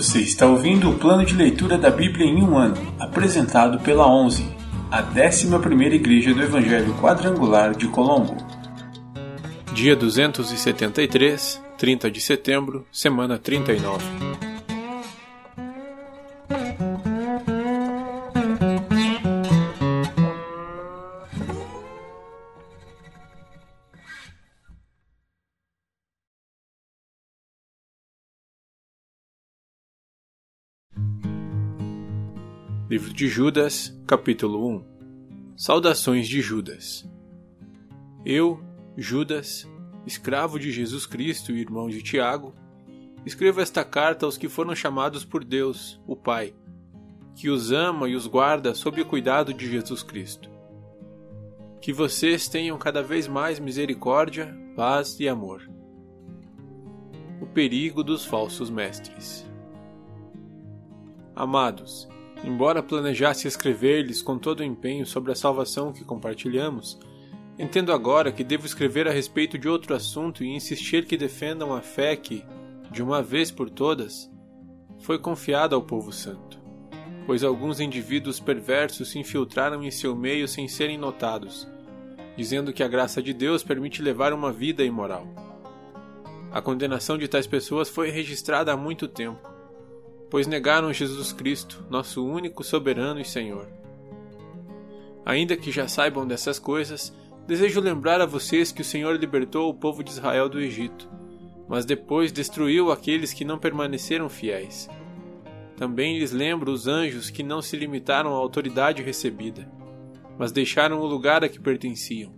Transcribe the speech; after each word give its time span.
Você 0.00 0.20
está 0.20 0.46
ouvindo 0.46 0.88
o 0.88 0.98
plano 0.98 1.26
de 1.26 1.34
leitura 1.34 1.76
da 1.76 1.90
Bíblia 1.90 2.24
em 2.24 2.42
um 2.42 2.56
ano, 2.56 2.74
apresentado 2.98 3.78
pela 3.80 4.10
11, 4.10 4.46
a 4.90 5.02
11ª 5.02 5.92
Igreja 5.92 6.32
do 6.32 6.42
Evangelho 6.42 6.94
Quadrangular 6.94 7.76
de 7.76 7.86
Colombo. 7.86 8.34
Dia 9.74 9.94
273, 9.94 11.62
30 11.76 12.10
de 12.10 12.18
setembro, 12.18 12.86
semana 12.90 13.38
39. 13.38 14.49
Livro 32.90 33.12
de 33.12 33.28
Judas, 33.28 33.96
capítulo 34.04 34.68
1 34.68 34.84
Saudações 35.56 36.26
de 36.26 36.40
Judas 36.40 37.08
Eu, 38.26 38.60
Judas, 38.96 39.64
escravo 40.04 40.58
de 40.58 40.72
Jesus 40.72 41.06
Cristo 41.06 41.52
e 41.52 41.60
irmão 41.60 41.88
de 41.88 42.02
Tiago, 42.02 42.52
escrevo 43.24 43.60
esta 43.60 43.84
carta 43.84 44.26
aos 44.26 44.36
que 44.36 44.48
foram 44.48 44.74
chamados 44.74 45.24
por 45.24 45.44
Deus, 45.44 46.00
o 46.04 46.16
Pai, 46.16 46.52
que 47.36 47.48
os 47.48 47.70
ama 47.70 48.08
e 48.08 48.16
os 48.16 48.26
guarda 48.26 48.74
sob 48.74 49.00
o 49.00 49.06
cuidado 49.06 49.54
de 49.54 49.70
Jesus 49.70 50.02
Cristo. 50.02 50.50
Que 51.80 51.92
vocês 51.92 52.48
tenham 52.48 52.76
cada 52.76 53.04
vez 53.04 53.28
mais 53.28 53.60
misericórdia, 53.60 54.52
paz 54.74 55.20
e 55.20 55.28
amor. 55.28 55.62
O 57.40 57.46
perigo 57.46 58.02
dos 58.02 58.24
falsos 58.24 58.68
mestres. 58.68 59.48
Amados, 61.36 62.08
Embora 62.42 62.82
planejasse 62.82 63.46
escrever-lhes 63.46 64.22
com 64.22 64.38
todo 64.38 64.60
o 64.60 64.64
empenho 64.64 65.04
sobre 65.06 65.30
a 65.30 65.34
salvação 65.34 65.92
que 65.92 66.04
compartilhamos, 66.04 66.98
entendo 67.58 67.92
agora 67.92 68.32
que 68.32 68.42
devo 68.42 68.64
escrever 68.64 69.06
a 69.06 69.12
respeito 69.12 69.58
de 69.58 69.68
outro 69.68 69.94
assunto 69.94 70.42
e 70.42 70.48
insistir 70.48 71.04
que 71.04 71.18
defendam 71.18 71.74
a 71.74 71.82
fé 71.82 72.16
que, 72.16 72.42
de 72.90 73.02
uma 73.02 73.22
vez 73.22 73.50
por 73.50 73.68
todas, 73.68 74.30
foi 75.00 75.18
confiada 75.18 75.76
ao 75.76 75.82
povo 75.82 76.12
santo. 76.12 76.58
Pois 77.26 77.44
alguns 77.44 77.78
indivíduos 77.78 78.40
perversos 78.40 79.10
se 79.10 79.18
infiltraram 79.18 79.84
em 79.84 79.90
seu 79.90 80.16
meio 80.16 80.48
sem 80.48 80.66
serem 80.66 80.96
notados, 80.96 81.68
dizendo 82.36 82.72
que 82.72 82.82
a 82.82 82.88
graça 82.88 83.22
de 83.22 83.34
Deus 83.34 83.62
permite 83.62 84.00
levar 84.00 84.32
uma 84.32 84.50
vida 84.50 84.82
imoral. 84.82 85.26
A 86.50 86.62
condenação 86.62 87.18
de 87.18 87.28
tais 87.28 87.46
pessoas 87.46 87.90
foi 87.90 88.10
registrada 88.10 88.72
há 88.72 88.76
muito 88.76 89.06
tempo 89.06 89.49
pois 90.30 90.46
negaram 90.46 90.92
Jesus 90.92 91.32
Cristo, 91.32 91.84
nosso 91.90 92.24
único 92.24 92.62
soberano 92.62 93.20
e 93.20 93.24
Senhor. 93.24 93.66
Ainda 95.26 95.56
que 95.56 95.72
já 95.72 95.88
saibam 95.88 96.26
dessas 96.26 96.58
coisas, 96.58 97.12
desejo 97.46 97.80
lembrar 97.80 98.20
a 98.20 98.26
vocês 98.26 98.70
que 98.70 98.80
o 98.80 98.84
Senhor 98.84 99.16
libertou 99.16 99.68
o 99.68 99.74
povo 99.74 100.04
de 100.04 100.10
Israel 100.10 100.48
do 100.48 100.60
Egito, 100.60 101.10
mas 101.68 101.84
depois 101.84 102.32
destruiu 102.32 102.90
aqueles 102.90 103.32
que 103.32 103.44
não 103.44 103.58
permaneceram 103.58 104.28
fiéis. 104.28 104.88
Também 105.76 106.18
lhes 106.18 106.30
lembro 106.30 106.70
os 106.70 106.86
anjos 106.86 107.28
que 107.28 107.42
não 107.42 107.60
se 107.60 107.76
limitaram 107.76 108.34
à 108.34 108.36
autoridade 108.36 109.02
recebida, 109.02 109.70
mas 110.38 110.52
deixaram 110.52 111.00
o 111.00 111.06
lugar 111.06 111.42
a 111.42 111.48
que 111.48 111.60
pertenciam. 111.60 112.32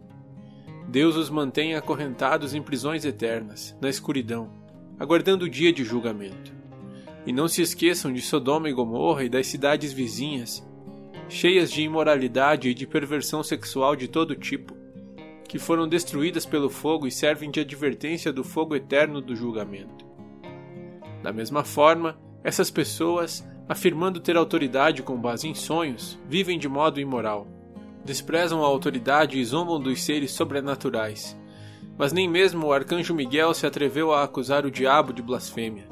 Deus 0.89 1.17
os 1.17 1.31
mantém 1.31 1.75
acorrentados 1.75 2.55
em 2.55 2.63
prisões 2.63 3.05
eternas, 3.05 3.77
na 3.81 3.89
escuridão, 3.89 4.51
aguardando 4.98 5.45
o 5.45 5.51
dia 5.51 5.73
de 5.73 5.85
julgamento. 5.85 6.61
E 7.27 7.33
não 7.33 7.47
se 7.47 7.62
esqueçam 7.62 8.12
de 8.12 8.20
Sodoma 8.20 8.69
e 8.69 8.73
Gomorra 8.73 9.24
e 9.24 9.29
das 9.29 9.46
cidades 9.46 9.92
vizinhas, 9.92 10.67
cheias 11.29 11.70
de 11.70 11.83
imoralidade 11.83 12.69
e 12.69 12.74
de 12.74 12.86
perversão 12.86 13.42
sexual 13.42 13.95
de 13.95 14.08
todo 14.08 14.35
tipo, 14.35 14.74
que 15.48 15.58
foram 15.58 15.89
destruídas 15.89 16.45
pelo 16.45 16.69
fogo 16.69 17.07
e 17.07 17.11
servem 17.11 17.51
de 17.51 17.61
advertência 17.61 18.33
do 18.33 18.42
fogo 18.42 18.74
eterno 18.74 19.20
do 19.20 19.36
julgamento. 19.36 20.05
Da 21.23 21.33
mesma 21.33 21.63
forma, 21.63 22.19
essas 22.42 22.70
pessoas, 22.70 23.46
afirmando 23.69 24.19
ter 24.19 24.36
autoridade 24.36 25.02
com 25.02 25.17
base 25.17 25.46
em 25.46 25.55
sonhos, 25.55 26.19
vivem 26.29 26.58
de 26.58 26.69
modo 26.69 27.01
imoral. 27.01 27.46
Desprezam 28.05 28.64
a 28.64 28.67
autoridade 28.67 29.39
e 29.39 29.45
zombam 29.45 29.80
dos 29.80 30.02
seres 30.02 30.33
sobrenaturais. 30.33 31.39
Mas 31.96 32.13
nem 32.13 32.29
mesmo 32.29 32.67
o 32.67 32.73
arcanjo 32.73 33.14
Miguel 33.14 33.55
se 33.55 33.64
atreveu 33.64 34.13
a 34.13 34.25
acusar 34.25 34.67
o 34.67 34.70
diabo 34.70 35.13
de 35.13 35.23
blasfêmia. 35.23 35.92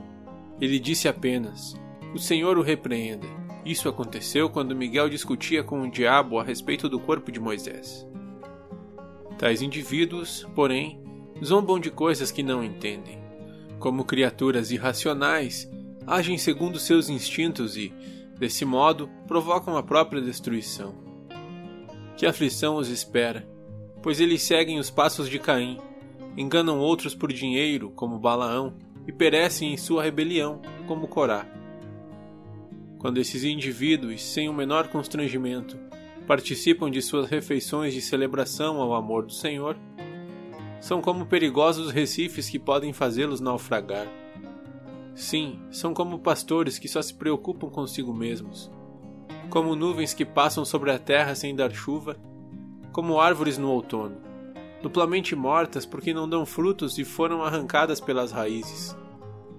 Ele 0.60 0.78
disse 0.78 1.08
apenas: 1.08 1.74
O 2.14 2.18
Senhor 2.18 2.58
o 2.58 2.62
repreenda. 2.62 3.26
Isso 3.64 3.88
aconteceu 3.88 4.48
quando 4.48 4.76
Miguel 4.76 5.08
discutia 5.08 5.62
com 5.62 5.82
o 5.82 5.90
diabo 5.90 6.38
a 6.38 6.42
respeito 6.42 6.88
do 6.88 6.98
corpo 6.98 7.30
de 7.30 7.38
Moisés. 7.38 8.06
Tais 9.38 9.62
indivíduos, 9.62 10.46
porém, 10.54 11.02
zombam 11.42 11.78
de 11.78 11.90
coisas 11.90 12.30
que 12.30 12.42
não 12.42 12.62
entendem. 12.62 13.18
Como 13.78 14.04
criaturas 14.04 14.70
irracionais, 14.70 15.70
agem 16.06 16.36
segundo 16.36 16.78
seus 16.78 17.08
instintos 17.08 17.76
e, 17.76 17.92
desse 18.38 18.64
modo, 18.64 19.08
provocam 19.26 19.76
a 19.76 19.82
própria 19.82 20.20
destruição. 20.20 20.94
Que 22.16 22.26
aflição 22.26 22.76
os 22.76 22.88
espera, 22.88 23.48
pois 24.02 24.20
eles 24.20 24.42
seguem 24.42 24.78
os 24.78 24.90
passos 24.90 25.28
de 25.28 25.38
Caim, 25.38 25.78
enganam 26.36 26.78
outros 26.78 27.14
por 27.14 27.32
dinheiro, 27.32 27.90
como 27.90 28.18
Balaão, 28.18 28.74
e 29.06 29.12
perecem 29.12 29.72
em 29.72 29.76
sua 29.76 30.02
rebelião, 30.02 30.60
como 30.86 31.08
Corá. 31.08 31.46
Quando 32.98 33.18
esses 33.18 33.44
indivíduos, 33.44 34.22
sem 34.22 34.48
o 34.48 34.52
menor 34.52 34.88
constrangimento, 34.88 35.78
participam 36.26 36.90
de 36.90 37.00
suas 37.00 37.28
refeições 37.28 37.94
de 37.94 38.00
celebração 38.00 38.80
ao 38.80 38.94
amor 38.94 39.24
do 39.24 39.32
Senhor, 39.32 39.76
são 40.80 41.00
como 41.00 41.26
perigosos 41.26 41.90
recifes 41.90 42.48
que 42.48 42.58
podem 42.58 42.92
fazê-los 42.92 43.40
naufragar. 43.40 44.06
Sim, 45.14 45.58
são 45.70 45.92
como 45.92 46.18
pastores 46.18 46.78
que 46.78 46.88
só 46.88 47.02
se 47.02 47.14
preocupam 47.14 47.68
consigo 47.68 48.14
mesmos, 48.14 48.70
como 49.50 49.74
nuvens 49.74 50.14
que 50.14 50.24
passam 50.24 50.64
sobre 50.64 50.90
a 50.90 50.98
terra 50.98 51.34
sem 51.34 51.54
dar 51.54 51.72
chuva, 51.72 52.16
como 52.92 53.20
árvores 53.20 53.58
no 53.58 53.70
outono, 53.70 54.29
duplamente 54.82 55.36
mortas 55.36 55.84
porque 55.84 56.14
não 56.14 56.28
dão 56.28 56.46
frutos 56.46 56.98
e 56.98 57.04
foram 57.04 57.42
arrancadas 57.42 58.00
pelas 58.00 58.32
raízes. 58.32 58.96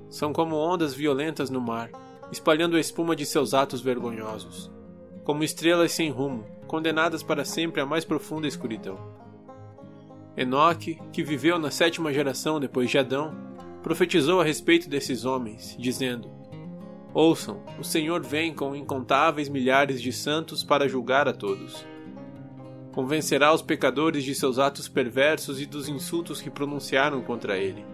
São 0.10 0.34
como 0.34 0.56
ondas 0.56 0.94
violentas 0.94 1.50
no 1.50 1.62
mar, 1.62 1.90
espalhando 2.32 2.76
a 2.76 2.80
espuma 2.80 3.16
de 3.16 3.26
seus 3.26 3.54
atos 3.54 3.82
vergonhosos. 3.82 4.72
Como 5.24 5.44
estrelas 5.44 5.92
sem 5.92 6.10
rumo, 6.10 6.46
condenadas 6.68 7.22
para 7.22 7.46
sempre 7.46 7.82
à 7.82 7.86
mais 7.86 8.04
profunda 8.04 8.48
escuridão. 8.48 8.98
Enoque, 10.36 11.00
que 11.12 11.24
viveu 11.24 11.60
na 11.60 11.70
sétima 11.70 12.14
geração 12.14 12.60
depois 12.60 12.90
de 12.90 12.98
Adão, 12.98 13.36
profetizou 13.84 14.40
a 14.40 14.44
respeito 14.44 14.90
desses 14.90 15.26
homens, 15.26 15.76
dizendo: 15.78 16.30
Ouçam, 17.14 17.62
o 17.78 17.84
Senhor 17.84 18.22
vem 18.22 18.54
com 18.54 18.76
incontáveis 18.76 19.50
milhares 19.50 20.02
de 20.02 20.14
santos 20.14 20.64
para 20.64 20.88
julgar 20.88 21.28
a 21.28 21.34
todos. 21.34 21.86
Convencerá 22.94 23.54
os 23.54 23.62
pecadores 23.62 24.24
de 24.24 24.36
seus 24.36 24.60
atos 24.60 24.88
perversos 24.88 25.62
e 25.62 25.66
dos 25.66 25.88
insultos 25.88 26.42
que 26.42 26.50
pronunciaram 26.50 27.22
contra 27.22 27.58
ele 27.58 27.86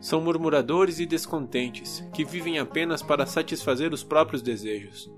são 0.00 0.20
murmuradores 0.20 1.00
e 1.00 1.06
descontentes, 1.06 2.06
que 2.12 2.24
vivem 2.24 2.58
apenas 2.58 3.02
para 3.02 3.26
satisfazer 3.26 3.92
os 3.92 4.04
próprios 4.04 4.42
desejos. 4.42 5.10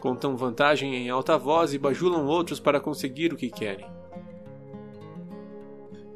Contam 0.00 0.36
vantagem 0.36 0.94
em 0.94 1.10
alta 1.10 1.36
voz 1.36 1.74
e 1.74 1.78
bajulam 1.78 2.26
outros 2.26 2.60
para 2.60 2.80
conseguir 2.80 3.32
o 3.32 3.36
que 3.36 3.50
querem. 3.50 3.86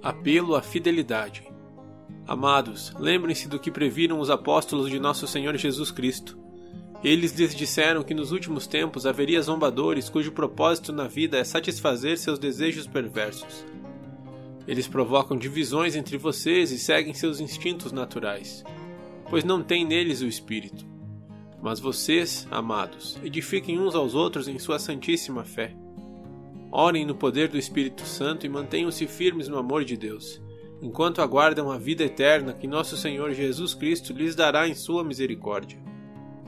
Apelo 0.03 0.55
à 0.55 0.63
fidelidade. 0.63 1.47
Amados, 2.27 2.93
lembrem-se 2.99 3.49
do 3.49 3.59
que 3.59 3.71
previram 3.71 4.21
os 4.21 4.31
apóstolos 4.31 4.91
de 4.91 4.99
nosso 4.99 5.27
Senhor 5.27 5.57
Jesus 5.57 5.91
Cristo. 5.91 6.38
Eles 7.03 7.33
lhes 7.33 7.55
disseram 7.55 8.03
que 8.03 8.13
nos 8.13 8.33
últimos 8.33 8.67
tempos 8.67 9.07
haveria 9.07 9.41
zombadores 9.41 10.09
cujo 10.09 10.33
propósito 10.33 10.93
na 10.93 11.07
vida 11.07 11.39
é 11.39 11.45
satisfazer 11.45 12.19
seus 12.19 12.39
desejos 12.39 12.89
perversos. 12.89 13.65
Eles 14.67 14.89
provocam 14.89 15.37
divisões 15.37 15.95
entre 15.95 16.19
vocês 16.19 16.73
e 16.73 16.79
seguem 16.79 17.15
seus 17.15 17.39
instintos 17.39 17.93
naturais, 17.93 18.65
pois 19.31 19.45
não 19.45 19.63
têm 19.63 19.85
neles 19.85 20.21
o 20.23 20.27
espírito. 20.27 20.85
Mas 21.63 21.81
vocês, 21.81 22.47
amados, 22.51 23.17
edifiquem 23.23 23.79
uns 23.79 23.95
aos 23.95 24.15
outros 24.15 24.49
em 24.49 24.59
sua 24.59 24.79
santíssima 24.79 25.45
fé. 25.45 25.75
Orem 26.71 27.07
no 27.07 27.15
poder 27.15 27.49
do 27.49 27.57
Espírito 27.57 28.03
Santo 28.03 28.45
e 28.45 28.49
mantenham-se 28.49 29.07
firmes 29.07 29.49
no 29.49 29.57
amor 29.57 29.85
de 29.85 29.97
Deus, 29.97 30.41
enquanto 30.83 31.23
aguardam 31.23 31.71
a 31.71 31.79
vida 31.79 32.05
eterna 32.05 32.53
que 32.53 32.67
nosso 32.67 32.97
Senhor 32.97 33.33
Jesus 33.33 33.73
Cristo 33.73 34.13
lhes 34.13 34.35
dará 34.35 34.69
em 34.69 34.75
sua 34.75 35.03
misericórdia. 35.03 35.88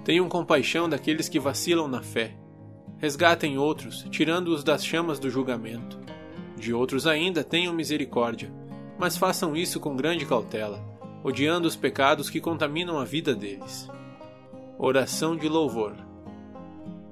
Tenham 0.05 0.29
compaixão 0.29 0.89
daqueles 0.89 1.29
que 1.29 1.39
vacilam 1.39 1.87
na 1.87 2.03
fé. 2.03 2.35
Resgatem 2.99 3.59
outros, 3.59 4.07
tirando-os 4.11 4.65
das 4.65 4.85
chamas 4.85 5.19
do 5.19 5.31
julgamento. 5.31 5.99
De 6.57 6.73
outros 6.75 7.07
ainda 7.07 7.43
tenham 7.43 7.73
misericórdia, 7.73 8.53
mas 8.99 9.17
façam 9.17 9.57
isso 9.57 9.81
com 9.81 9.97
grande 9.97 10.27
cautela, 10.27 10.83
odiando 11.25 11.67
os 11.67 11.77
pecados 11.77 12.29
que 12.29 12.41
contaminam 12.41 12.99
a 12.99 13.05
vida 13.05 13.35
deles. 13.35 13.89
Oração 14.79 15.37
de 15.37 15.49
louvor. 15.49 15.95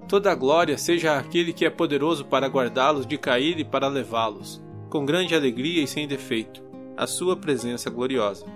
Toda 0.06 0.32
a 0.32 0.35
glória 0.35 0.79
seja 0.79 1.19
àquele 1.19 1.52
que 1.52 1.67
é 1.67 1.70
poderoso 1.70 2.25
para 2.25 2.46
guardá-los 2.46 3.06
de 3.06 3.19
cair 3.19 3.58
e 3.58 3.64
para 3.64 3.88
levá-los, 3.88 4.62
com 4.88 5.05
grande 5.05 5.35
alegria 5.35 5.82
e 5.82 5.87
sem 5.87 6.08
defeito, 6.08 6.62
a 6.96 7.06
sua 7.06 7.37
presença 7.37 7.90
gloriosa. 7.90 8.46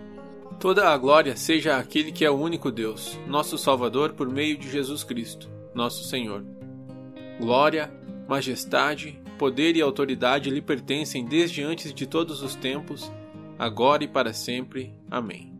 Toda 0.62 0.91
a 0.91 0.97
glória 0.97 1.37
seja 1.37 1.76
àquele 1.76 2.12
que 2.12 2.25
é 2.25 2.31
o 2.31 2.38
único 2.38 2.70
Deus, 2.70 3.19
nosso 3.26 3.59
Salvador 3.59 4.12
por 4.12 4.29
meio 4.29 4.56
de 4.56 4.70
Jesus 4.70 5.03
Cristo, 5.03 5.50
nosso 5.75 6.05
Senhor. 6.05 6.44
Glória, 7.41 7.93
majestade, 8.29 9.20
poder 9.37 9.75
e 9.75 9.82
autoridade 9.82 10.50
lhe 10.50 10.62
pertencem 10.62 11.25
desde 11.25 11.64
antes 11.64 11.93
de 11.93 12.06
todos 12.06 12.44
os 12.44 12.55
tempos, 12.55 13.11
agora 13.59 14.05
e 14.05 14.09
para 14.09 14.32
sempre. 14.32 14.94
Amém. 15.11 15.52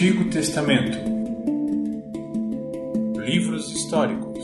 Antigo 0.00 0.30
Testamento. 0.30 0.96
Livros 3.18 3.70
históricos. 3.70 4.42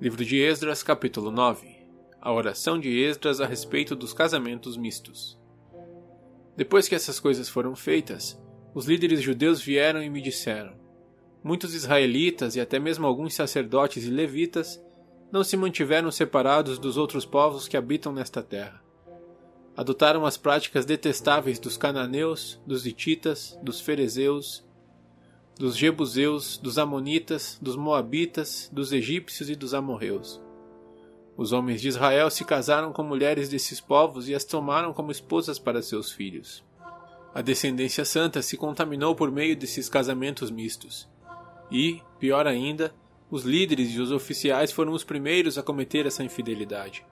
Livro 0.00 0.24
de 0.24 0.42
Esdras, 0.42 0.82
capítulo 0.82 1.30
9 1.30 1.68
A 2.20 2.32
oração 2.32 2.80
de 2.80 3.00
Esdras 3.00 3.40
a 3.40 3.46
respeito 3.46 3.94
dos 3.94 4.12
casamentos 4.12 4.76
mistos. 4.76 5.38
Depois 6.56 6.88
que 6.88 6.96
essas 6.96 7.20
coisas 7.20 7.48
foram 7.48 7.76
feitas, 7.76 8.36
os 8.74 8.86
líderes 8.86 9.22
judeus 9.22 9.62
vieram 9.62 10.02
e 10.02 10.10
me 10.10 10.20
disseram: 10.20 10.74
muitos 11.40 11.72
israelitas 11.72 12.56
e 12.56 12.60
até 12.60 12.80
mesmo 12.80 13.06
alguns 13.06 13.34
sacerdotes 13.34 14.04
e 14.04 14.10
levitas 14.10 14.82
não 15.30 15.42
se 15.42 15.56
mantiveram 15.56 16.10
separados 16.10 16.78
dos 16.78 16.96
outros 16.96 17.24
povos 17.24 17.66
que 17.66 17.76
habitam 17.76 18.12
nesta 18.12 18.42
terra. 18.42 18.82
Adotaram 19.76 20.24
as 20.24 20.36
práticas 20.36 20.84
detestáveis 20.84 21.58
dos 21.58 21.76
cananeus, 21.76 22.60
dos 22.64 22.86
hititas, 22.86 23.58
dos 23.62 23.80
ferezeus, 23.80 24.64
dos 25.58 25.76
jebuseus, 25.76 26.58
dos 26.58 26.78
amonitas, 26.78 27.58
dos 27.60 27.76
moabitas, 27.76 28.70
dos 28.72 28.92
egípcios 28.92 29.50
e 29.50 29.56
dos 29.56 29.74
amorreus. 29.74 30.40
Os 31.36 31.52
homens 31.52 31.80
de 31.80 31.88
Israel 31.88 32.30
se 32.30 32.44
casaram 32.44 32.92
com 32.92 33.02
mulheres 33.02 33.48
desses 33.48 33.80
povos 33.80 34.28
e 34.28 34.34
as 34.34 34.44
tomaram 34.44 34.92
como 34.92 35.10
esposas 35.10 35.58
para 35.58 35.82
seus 35.82 36.12
filhos. 36.12 36.64
A 37.34 37.42
descendência 37.42 38.04
santa 38.04 38.40
se 38.42 38.56
contaminou 38.56 39.16
por 39.16 39.32
meio 39.32 39.56
desses 39.56 39.88
casamentos 39.88 40.52
mistos 40.52 41.08
e, 41.70 42.00
pior 42.20 42.46
ainda, 42.46 42.94
os 43.30 43.44
líderes 43.44 43.90
e 43.90 44.00
os 44.00 44.12
oficiais 44.12 44.70
foram 44.70 44.92
os 44.92 45.04
primeiros 45.04 45.58
a 45.58 45.62
cometer 45.62 46.06
essa 46.06 46.22
infidelidade. 46.22 47.04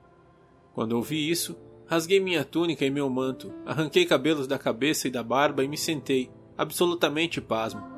Quando 0.75 0.93
ouvi 0.93 1.31
isso, 1.31 1.57
rasguei 1.87 2.21
minha 2.21 2.45
túnica 2.45 2.85
e 2.85 2.91
meu 2.91 3.09
manto, 3.11 3.53
arranquei 3.67 4.05
cabelos 4.05 4.47
da 4.47 4.59
cabeça 4.59 5.09
e 5.09 5.11
da 5.11 5.23
barba 5.23 5.65
e 5.65 5.69
me 5.69 5.77
sentei, 5.77 6.31
absolutamente 6.57 7.41
pasmo. 7.41 7.93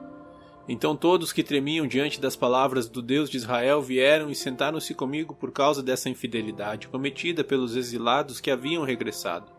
Então 0.67 0.97
todos 0.97 1.33
que 1.33 1.43
tremiam 1.43 1.87
diante 1.87 2.21
das 2.21 2.35
palavras 2.35 2.89
do 2.89 3.03
Deus 3.03 3.29
de 3.29 3.37
Israel 3.37 3.83
vieram 3.83 4.31
e 4.31 4.35
sentaram-se 4.35 4.95
comigo 4.95 5.35
por 5.35 5.53
causa 5.53 5.83
dessa 5.83 6.09
infidelidade 6.09 6.89
cometida 6.89 7.45
pelos 7.45 7.77
exilados 7.77 8.41
que 8.41 8.51
haviam 8.51 8.83
regressado. 8.85 9.53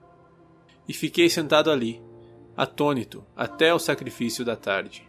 E 0.88 0.94
fiquei 0.94 1.30
sentado 1.30 1.70
ali, 1.70 2.02
atônito, 2.58 3.24
até 3.36 3.74
o 3.74 3.80
sacrifício 3.80 4.44
da 4.44 4.56
tarde. 4.56 5.08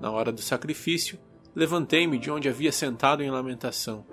Na 0.00 0.10
hora 0.10 0.32
do 0.32 0.40
sacrifício, 0.40 1.18
levantei-me 1.54 2.18
de 2.18 2.30
onde 2.30 2.48
havia 2.48 2.72
sentado 2.72 3.22
em 3.22 3.30
lamentação. 3.30 4.04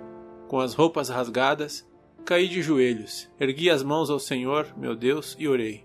Com 0.48 0.60
as 0.60 0.74
roupas 0.74 1.08
rasgadas, 1.08 1.86
caí 2.24 2.48
de 2.48 2.62
joelhos, 2.62 3.30
ergui 3.40 3.68
as 3.70 3.82
mãos 3.82 4.10
ao 4.10 4.18
Senhor, 4.18 4.72
meu 4.76 4.94
Deus, 4.94 5.34
e 5.38 5.48
orei. 5.48 5.84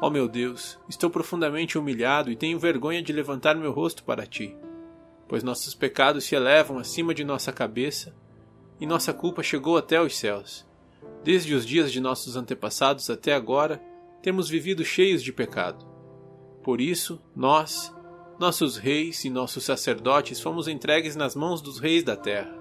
Ó 0.00 0.06
oh 0.06 0.10
meu 0.10 0.28
Deus, 0.28 0.78
estou 0.88 1.10
profundamente 1.10 1.76
humilhado 1.76 2.30
e 2.30 2.36
tenho 2.36 2.58
vergonha 2.58 3.02
de 3.02 3.12
levantar 3.12 3.56
meu 3.56 3.72
rosto 3.72 4.04
para 4.04 4.26
ti, 4.26 4.56
pois 5.26 5.42
nossos 5.42 5.74
pecados 5.74 6.24
se 6.24 6.34
elevam 6.34 6.78
acima 6.78 7.12
de 7.12 7.24
nossa 7.24 7.52
cabeça 7.52 8.14
e 8.80 8.86
nossa 8.86 9.12
culpa 9.12 9.42
chegou 9.42 9.76
até 9.76 10.00
os 10.00 10.16
céus. 10.16 10.66
Desde 11.24 11.52
os 11.52 11.66
dias 11.66 11.92
de 11.92 12.00
nossos 12.00 12.36
antepassados 12.36 13.10
até 13.10 13.34
agora, 13.34 13.82
temos 14.22 14.48
vivido 14.48 14.84
cheios 14.84 15.22
de 15.22 15.32
pecado. 15.32 15.84
Por 16.62 16.80
isso, 16.80 17.20
nós, 17.34 17.94
nossos 18.38 18.76
reis 18.76 19.24
e 19.24 19.30
nossos 19.30 19.64
sacerdotes 19.64 20.40
fomos 20.40 20.68
entregues 20.68 21.16
nas 21.16 21.34
mãos 21.34 21.60
dos 21.60 21.80
reis 21.80 22.04
da 22.04 22.16
terra. 22.16 22.56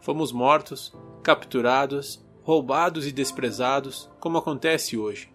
Fomos 0.00 0.32
mortos, 0.32 0.94
capturados, 1.22 2.24
roubados 2.42 3.06
e 3.06 3.12
desprezados, 3.12 4.08
como 4.18 4.38
acontece 4.38 4.96
hoje. 4.96 5.30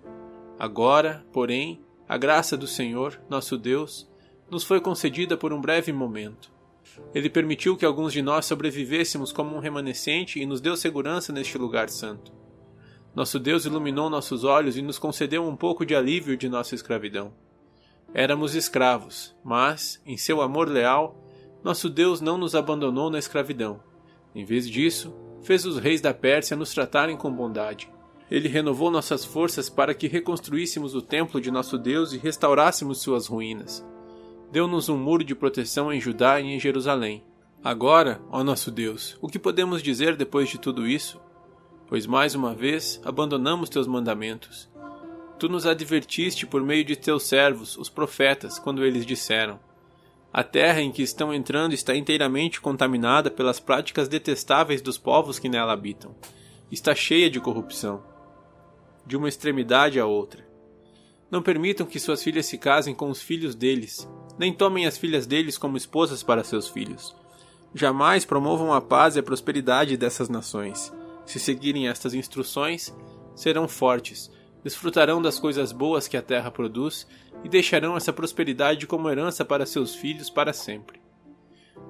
Agora, 0.58 1.24
porém, 1.32 1.80
a 2.10 2.18
graça 2.18 2.58
do 2.58 2.66
Senhor, 2.66 3.22
nosso 3.30 3.56
Deus, 3.58 4.10
nos 4.50 4.64
foi 4.64 4.82
concedida 4.82 5.38
por 5.38 5.54
um 5.54 5.62
breve 5.62 5.94
momento. 5.94 6.52
Ele 7.14 7.30
permitiu 7.30 7.78
que 7.78 7.86
alguns 7.86 8.14
de 8.14 8.22
nós 8.22 8.46
sobrevivêssemos 8.48 9.32
como 9.32 9.56
um 9.56 9.60
remanescente 9.60 10.40
e 10.40 10.46
nos 10.46 10.60
deu 10.60 10.76
segurança 10.76 11.32
neste 11.32 11.58
lugar 11.58 11.90
santo. 11.90 12.34
Nosso 13.14 13.40
Deus 13.40 13.66
iluminou 13.66 14.10
nossos 14.10 14.44
olhos 14.44 14.76
e 14.76 14.82
nos 14.82 14.98
concedeu 14.98 15.46
um 15.46 15.56
pouco 15.56 15.86
de 15.86 15.96
alívio 15.96 16.36
de 16.36 16.50
nossa 16.50 16.74
escravidão. 16.74 17.32
Éramos 18.14 18.56
escravos, 18.56 19.34
mas, 19.44 20.02
em 20.06 20.18
seu 20.18 20.42
amor 20.42 20.68
leal, 20.68 21.16
nosso 21.64 21.90
Deus 21.90 22.20
não 22.20 22.38
nos 22.38 22.56
abandonou 22.56 23.10
na 23.10 23.18
escravidão. 23.18 23.80
Em 24.36 24.44
vez 24.44 24.70
disso, 24.70 25.14
fez 25.42 25.66
os 25.66 25.78
reis 25.78 26.02
da 26.02 26.14
Pérsia 26.14 26.58
nos 26.58 26.74
tratarem 26.74 27.16
com 27.16 27.32
bondade. 27.32 27.90
Ele 28.30 28.50
renovou 28.50 28.92
nossas 28.92 29.24
forças 29.24 29.70
para 29.70 29.94
que 29.94 30.08
reconstruíssemos 30.08 30.94
o 30.94 31.02
templo 31.02 31.40
de 31.40 31.52
nosso 31.52 31.78
Deus 31.78 32.12
e 32.12 32.18
restaurássemos 32.18 33.02
suas 33.02 33.28
ruínas. 33.28 33.86
Deu-nos 34.52 34.90
um 34.90 34.98
muro 34.98 35.24
de 35.24 35.36
proteção 35.36 35.92
em 35.92 36.02
Judá 36.02 36.40
e 36.42 36.48
em 36.48 36.60
Jerusalém. 36.60 37.24
Agora, 37.64 38.22
ó 38.30 38.44
nosso 38.44 38.72
Deus, 38.72 39.18
o 39.22 39.28
que 39.28 39.40
podemos 39.40 39.82
dizer 39.82 40.18
depois 40.18 40.50
de 40.50 40.58
tudo 40.58 40.88
isso? 40.88 41.22
Pois 41.88 42.06
mais 42.06 42.36
uma 42.36 42.54
vez 42.54 43.02
abandonamos 43.06 43.70
teus 43.70 43.88
mandamentos 43.88 44.71
Tu 45.42 45.50
nos 45.50 45.66
advertiste 45.66 46.46
por 46.46 46.62
meio 46.62 46.86
de 46.86 46.96
teus 46.96 47.24
servos, 47.24 47.76
os 47.76 47.90
profetas, 47.90 48.60
quando 48.60 48.86
eles 48.86 49.04
disseram: 49.04 49.60
A 50.32 50.44
terra 50.44 50.82
em 50.82 50.92
que 50.92 51.02
estão 51.02 51.34
entrando 51.34 51.74
está 51.74 51.96
inteiramente 51.96 52.62
contaminada 52.62 53.32
pelas 53.32 53.60
práticas 53.60 54.08
detestáveis 54.08 54.84
dos 54.84 55.00
povos 55.00 55.40
que 55.40 55.50
nela 55.50 55.74
habitam. 55.74 56.16
Está 56.72 56.94
cheia 56.94 57.28
de 57.28 57.40
corrupção, 57.40 58.04
de 59.04 59.18
uma 59.18 59.28
extremidade 59.28 60.00
à 60.00 60.06
outra. 60.06 60.48
Não 61.32 61.42
permitam 61.42 61.88
que 61.88 62.00
suas 62.00 62.22
filhas 62.22 62.46
se 62.46 62.60
casem 62.60 62.94
com 62.94 63.10
os 63.10 63.20
filhos 63.20 63.56
deles, 63.56 64.08
nem 64.38 64.54
tomem 64.54 64.86
as 64.86 64.96
filhas 64.96 65.26
deles 65.26 65.58
como 65.58 65.76
esposas 65.76 66.22
para 66.22 66.44
seus 66.44 66.70
filhos. 66.70 67.16
Jamais 67.74 68.26
promovam 68.26 68.72
a 68.72 68.80
paz 68.80 69.16
e 69.16 69.20
a 69.20 69.24
prosperidade 69.24 69.98
dessas 69.98 70.30
nações. 70.30 70.94
Se 71.26 71.40
seguirem 71.40 71.90
estas 71.90 72.14
instruções, 72.14 72.96
serão 73.34 73.68
fortes 73.68 74.30
desfrutarão 74.64 75.22
das 75.22 75.40
coisas 75.40 75.72
boas 75.72 76.08
que 76.08 76.18
a 76.18 76.22
terra 76.22 76.52
produz 76.52 77.08
e 77.44 77.50
deixarão 77.50 77.98
essa 77.98 78.14
prosperidade 78.14 78.86
como 78.86 79.10
herança 79.10 79.44
para 79.44 79.66
seus 79.66 79.96
filhos 79.96 80.30
para 80.30 80.54
sempre. 80.54 81.02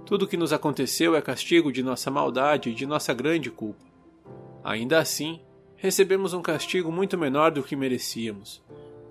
Tudo 0.06 0.26
o 0.26 0.28
que 0.28 0.38
nos 0.38 0.54
aconteceu 0.54 1.16
é 1.16 1.22
castigo 1.22 1.72
de 1.72 1.84
nossa 1.84 2.10
maldade 2.10 2.70
e 2.70 2.74
de 2.74 2.86
nossa 2.86 3.14
grande 3.14 3.50
culpa. 3.50 3.86
Ainda 4.64 5.00
assim, 5.00 5.42
recebemos 5.76 6.34
um 6.34 6.42
castigo 6.42 6.92
muito 6.92 7.18
menor 7.18 7.52
do 7.52 7.64
que 7.64 7.76
merecíamos, 7.76 8.62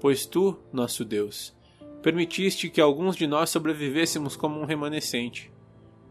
pois 0.00 0.26
tu, 0.26 0.58
nosso 0.72 1.04
Deus, 1.04 1.54
permitiste 2.02 2.70
que 2.70 2.80
alguns 2.80 3.16
de 3.16 3.26
nós 3.26 3.50
sobrevivêssemos 3.50 4.36
como 4.36 4.60
um 4.60 4.64
remanescente. 4.64 5.50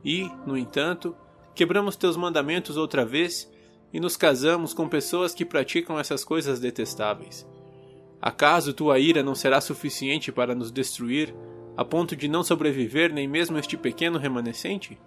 E, 0.04 0.30
no 0.46 0.58
entanto, 0.58 1.16
quebramos 1.56 1.96
teus 1.96 2.16
mandamentos 2.16 2.78
outra 2.78 3.06
vez 3.06 3.52
e 3.94 4.00
nos 4.00 4.16
casamos 4.16 4.74
com 4.74 4.88
pessoas 4.88 5.34
que 5.34 5.46
praticam 5.46 6.00
essas 6.00 6.24
coisas 6.24 6.60
detestáveis. 6.60 7.48
Acaso 8.22 8.74
tua 8.74 9.00
ira 9.00 9.24
não 9.24 9.34
será 9.34 9.62
suficiente 9.62 10.32
para 10.32 10.54
nos 10.54 10.72
destruir, 10.72 11.34
a 11.76 11.86
ponto 11.86 12.16
de 12.16 12.28
não 12.28 12.44
sobreviver 12.44 13.14
nem 13.14 13.28
mesmo 13.28 13.58
este 13.58 13.78
pequeno 13.78 14.20
remanescente? 14.20 15.00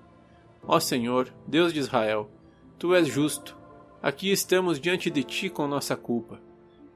Ó 0.67 0.81
Senhor, 0.81 1.33
Deus 1.47 1.73
de 1.73 1.81
Israel, 1.81 2.31
tu 2.79 2.95
és 2.95 3.07
justo. 3.07 3.57
Aqui 4.03 4.31
estamos 4.31 4.81
diante 4.81 5.11
de 5.11 5.23
ti 5.23 5.49
com 5.49 5.67
nossa 5.69 5.95
culpa, 5.95 6.41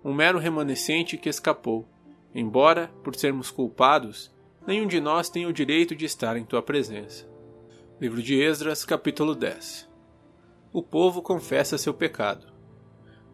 um 0.05 0.15
mero 0.15 0.39
remanescente 0.39 1.17
que 1.17 1.29
escapou. 1.29 1.87
Embora, 2.35 2.91
por 3.03 3.15
sermos 3.15 3.51
culpados, 3.51 4.31
nenhum 4.67 4.87
de 4.87 5.01
nós 5.01 5.31
tem 5.31 5.47
o 5.47 5.53
direito 5.53 5.95
de 5.95 6.05
estar 6.05 6.37
em 6.37 6.45
tua 6.45 6.63
presença. 6.63 7.27
Livro 8.01 8.23
de 8.23 8.43
Esdras, 8.43 8.85
capítulo 8.85 9.35
10 9.35 9.96
o 10.79 10.83
povo 10.83 11.23
confessa 11.23 11.79
seu 11.79 11.95
pecado. 11.95 12.49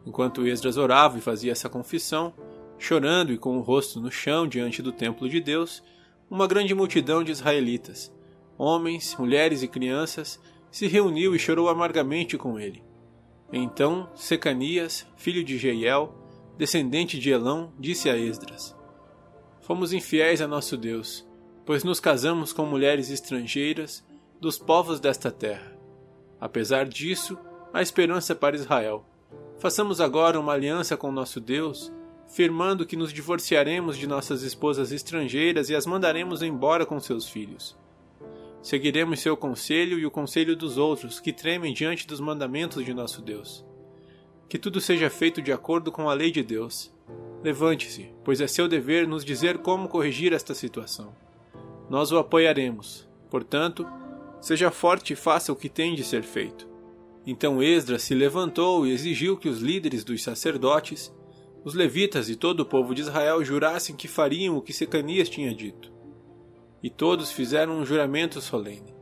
Enquanto 0.07 0.47
Esdras 0.47 0.77
orava 0.77 1.19
e 1.19 1.21
fazia 1.21 1.51
essa 1.51 1.69
confissão, 1.69 2.33
chorando 2.79 3.33
e 3.33 3.37
com 3.37 3.59
o 3.59 3.63
rosto 3.63 4.01
no 4.01 4.13
chão 4.13 4.47
diante 4.47 4.81
do 4.81 4.93
templo 4.93 5.29
de 5.29 5.41
Deus, 5.41 5.83
uma 6.31 6.47
grande 6.47 6.73
multidão 6.73 7.25
de 7.25 7.33
israelitas, 7.33 8.15
homens, 8.57 9.17
mulheres 9.19 9.61
e 9.61 9.67
crianças, 9.67 10.41
se 10.71 10.87
reuniu 10.87 11.35
e 11.35 11.39
chorou 11.39 11.69
amargamente 11.69 12.39
com 12.39 12.61
ele. 12.61 12.81
Então 13.53 14.09
Secanias, 14.15 15.05
filho 15.17 15.43
de 15.43 15.59
Jeiel, 15.59 16.15
descendente 16.57 17.19
de 17.19 17.31
Elão, 17.31 17.73
disse 17.77 18.09
a 18.09 18.17
Esdras: 18.17 18.73
Fomos 19.63 19.93
infiéis 19.93 20.41
a 20.41 20.47
nosso 20.47 20.77
Deus, 20.77 21.29
pois 21.67 21.83
nos 21.83 21.99
casamos 21.99 22.53
com 22.53 22.65
mulheres 22.65 23.11
estrangeiras 23.11 24.07
dos 24.41 24.59
povos 24.59 25.01
desta 25.01 25.33
terra. 25.33 25.72
Apesar 26.43 26.89
disso, 26.89 27.39
há 27.73 27.81
esperança 27.81 28.35
para 28.35 28.57
Israel. 28.57 29.05
Façamos 29.61 30.01
agora 30.01 30.41
uma 30.41 30.53
aliança 30.53 30.97
com 30.97 31.13
nosso 31.13 31.39
Deus, 31.39 31.93
firmando 32.27 32.85
que 32.85 32.97
nos 32.97 33.13
divorciaremos 33.13 33.97
de 33.97 34.09
nossas 34.09 34.43
esposas 34.43 34.91
estrangeiras 34.91 35.71
e 35.71 35.77
as 35.77 35.87
mandaremos 35.87 36.43
embora 36.43 36.85
com 36.85 36.99
seus 36.99 37.29
filhos. 37.29 37.79
Seguiremos 38.61 39.21
seu 39.21 39.37
conselho 39.37 40.01
e 40.01 40.05
o 40.05 40.11
conselho 40.11 40.57
dos 40.57 40.79
outros 40.79 41.21
que 41.21 41.33
tremem 41.33 41.73
diante 41.73 42.09
dos 42.09 42.19
mandamentos 42.19 42.85
de 42.85 42.93
nosso 42.93 43.23
Deus. 43.23 43.65
Que 44.49 44.59
tudo 44.59 44.81
seja 44.81 45.09
feito 45.09 45.41
de 45.41 45.53
acordo 45.53 45.93
com 45.93 46.11
a 46.11 46.13
lei 46.13 46.33
de 46.33 46.43
Deus. 46.43 46.93
Levante-se, 47.45 48.11
pois 48.25 48.41
é 48.41 48.49
seu 48.49 48.67
dever 48.67 49.07
nos 49.07 49.25
dizer 49.25 49.59
como 49.59 49.89
corrigir 49.89 50.33
esta 50.33 50.55
situação. 50.55 51.15
Nós 51.89 52.11
o 52.11 52.19
apoiaremos. 52.19 53.09
Portanto, 53.31 53.87
seja 54.43 54.73
forte 54.73 55.13
e 55.13 55.17
faça 55.17 55.53
o 55.53 55.57
que 55.57 55.69
tem 55.69 55.95
de 55.95 56.03
ser 56.03 56.25
feito. 56.25 56.69
Então 57.25 57.63
Esdras 57.63 58.03
se 58.03 58.13
levantou 58.13 58.85
e 58.85 58.91
exigiu 58.91 59.37
que 59.37 59.49
os 59.49 59.61
líderes 59.61 60.03
dos 60.03 60.23
sacerdotes, 60.23 61.15
os 61.65 61.75
levitas 61.75 62.29
e 62.29 62.35
todo 62.35 62.61
o 62.61 62.67
povo 62.67 62.93
de 62.93 63.03
Israel 63.03 63.45
jurassem 63.45 63.95
que 63.95 64.09
fariam 64.09 64.57
o 64.57 64.61
que 64.61 64.73
Secanias 64.73 65.29
tinha 65.29 65.55
dito. 65.55 65.93
E 66.83 66.91
todos 66.91 67.31
fizeram 67.31 67.79
um 67.79 67.87
juramento 67.87 68.41
solene. 68.41 68.93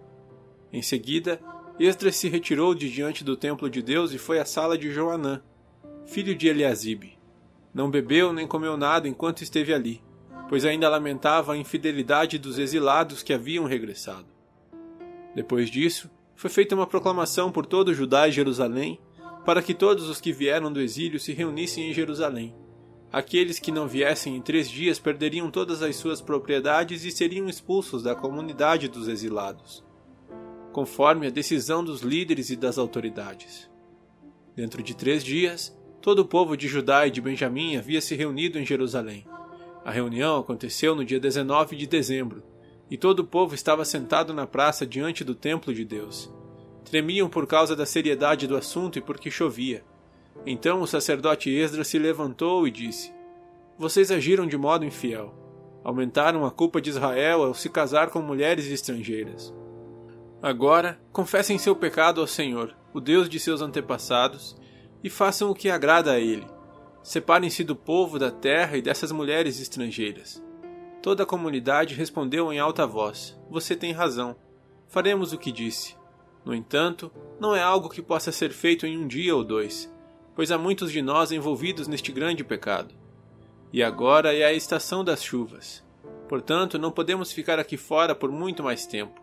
Em 0.70 0.82
seguida, 0.82 1.40
Esdras 1.78 2.16
se 2.16 2.28
retirou 2.28 2.75
de 2.75 2.90
diante 2.90 3.25
do 3.25 3.35
templo 3.35 3.70
de 3.70 3.80
Deus 3.80 4.12
e 4.12 4.18
foi 4.18 4.38
à 4.38 4.44
sala 4.44 4.76
de 4.76 4.92
Joanã, 4.92 5.42
filho 6.04 6.35
de 6.37 6.49
Eliasibe. 6.49 7.18
Não 7.73 7.90
bebeu 7.90 8.30
nem 8.30 8.47
comeu 8.47 8.76
nada 8.76 9.09
enquanto 9.09 9.40
esteve 9.40 9.73
ali, 9.73 10.02
pois 10.50 10.66
ainda 10.66 10.90
lamentava 10.90 11.54
a 11.54 11.56
infidelidade 11.56 12.38
dos 12.38 12.59
exilados 12.59 13.23
que 13.23 13.32
haviam 13.32 13.64
regressado. 13.64 14.39
Depois 15.34 15.70
disso, 15.70 16.10
foi 16.34 16.50
feita 16.50 16.75
uma 16.75 16.87
proclamação 16.87 17.52
por 17.52 17.66
todo 17.66 17.94
Judá 17.94 18.28
e 18.28 18.32
Jerusalém, 18.32 18.99
para 19.44 19.62
que 19.62 19.75
todos 19.75 20.08
os 20.08 20.20
que 20.20 20.32
vieram 20.32 20.72
do 20.72 20.80
exílio 20.80 21.20
se 21.20 21.32
reunissem 21.32 21.90
em 21.90 21.92
Jerusalém. 21.94 22.54
Aqueles 23.12 23.58
que 23.58 23.72
não 23.72 23.88
viessem 23.88 24.37
em 24.37 24.40
três 24.40 24.70
dias 24.70 24.99
perderiam 24.99 25.50
todas 25.50 25.82
as 25.82 25.96
suas 25.96 26.20
propriedades 26.20 27.04
e 27.04 27.10
seriam 27.10 27.49
expulsos 27.49 28.04
da 28.04 28.14
comunidade 28.14 28.88
dos 28.88 29.08
exilados, 29.08 29.84
conforme 30.72 31.26
a 31.26 31.30
decisão 31.30 31.82
dos 31.82 32.02
líderes 32.02 32.50
e 32.50 32.56
das 32.56 32.78
autoridades. 32.78 33.68
Dentro 34.54 34.82
de 34.82 34.94
três 34.94 35.25
dias, 35.25 35.76
todo 36.00 36.20
o 36.20 36.25
povo 36.25 36.56
de 36.56 36.68
Judá 36.68 37.06
e 37.06 37.10
de 37.10 37.20
Benjamim 37.20 37.76
havia 37.76 38.00
se 38.00 38.14
reunido 38.14 38.58
em 38.58 38.64
Jerusalém. 38.64 39.26
A 39.84 39.90
reunião 39.90 40.38
aconteceu 40.38 40.94
no 40.94 41.04
dia 41.04 41.18
19 41.18 41.76
de 41.76 41.87
dezembro, 41.87 42.42
e 42.90 42.99
todo 42.99 43.20
o 43.20 43.25
povo 43.25 43.54
estava 43.54 43.85
sentado 43.85 44.35
na 44.35 44.47
praça 44.47 44.85
diante 44.85 45.23
do 45.23 45.35
templo 45.35 45.73
de 45.73 45.85
Deus. 45.85 46.28
Tremiam 46.85 47.28
por 47.28 47.47
causa 47.47 47.76
da 47.76 47.87
seriedade 47.87 48.47
do 48.47 48.56
assunto 48.56 48.99
e 48.99 49.00
porque 49.00 49.30
chovia. 49.30 49.85
Então 50.44 50.82
o 50.82 50.87
sacerdote 50.87 51.50
Esdras 51.50 51.87
se 51.87 51.99
levantou 51.99 52.66
e 52.66 52.70
disse: 52.70 53.12
Vocês 53.78 54.11
agiram 54.11 54.47
de 54.47 54.56
modo 54.56 54.85
infiel. 54.85 55.35
Aumentaram 55.85 56.44
a 56.44 56.50
culpa 56.50 56.80
de 56.80 56.90
Israel 56.90 57.44
ao 57.44 57.54
se 57.54 57.68
casar 57.70 58.11
com 58.11 58.20
mulheres 58.20 58.66
estrangeiras. 58.66 59.54
Agora, 60.42 60.99
confessem 61.12 61.59
seu 61.59 61.76
pecado 61.76 62.20
ao 62.20 62.26
Senhor, 62.26 62.75
o 62.92 63.00
Deus 63.00 63.28
de 63.28 63.38
seus 63.38 63.62
antepassados, 63.62 64.56
e 65.02 65.09
façam 65.09 65.50
o 65.50 65.54
que 65.54 65.70
agrada 65.70 66.12
a 66.12 66.18
Ele. 66.18 66.47
Separem-se 67.02 67.62
do 67.62 67.76
povo 67.76 68.18
da 68.18 68.30
terra 68.30 68.76
e 68.76 68.82
dessas 68.82 69.12
mulheres 69.12 69.61
estrangeiras. 69.61 70.42
Toda 71.02 71.23
a 71.23 71.26
comunidade 71.26 71.95
respondeu 71.95 72.52
em 72.52 72.59
alta 72.59 72.87
voz: 72.87 73.38
Você 73.49 73.75
tem 73.75 73.90
razão. 73.90 74.37
Faremos 74.87 75.33
o 75.33 75.38
que 75.38 75.50
disse. 75.50 75.97
No 76.45 76.54
entanto, 76.54 77.11
não 77.40 77.57
é 77.57 77.62
algo 77.62 77.88
que 77.88 78.02
possa 78.02 78.30
ser 78.30 78.50
feito 78.50 78.87
em 78.87 78.99
um 78.99 79.09
dia 79.09 79.35
ou 79.35 79.42
dois, 79.42 79.90
pois 80.35 80.50
há 80.50 80.59
muitos 80.59 80.92
de 80.92 81.00
nós 81.00 81.33
envolvidos 81.33 81.88
neste 81.88 82.12
grande 82.12 82.45
pecado. 82.45 82.95
E 83.73 83.83
agora 83.83 84.35
é 84.35 84.45
a 84.45 84.52
estação 84.52 85.02
das 85.02 85.23
chuvas. 85.23 85.83
Portanto, 86.28 86.78
não 86.78 86.90
podemos 86.90 87.33
ficar 87.33 87.59
aqui 87.59 87.78
fora 87.78 88.14
por 88.14 88.30
muito 88.30 88.62
mais 88.62 88.87
tempo. 88.87 89.23